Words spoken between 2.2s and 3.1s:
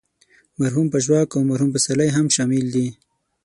شامل دي.